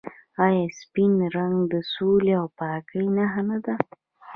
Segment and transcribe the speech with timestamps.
[0.45, 3.75] آیا سپین رنګ د سولې او پاکۍ نښه نه ده؟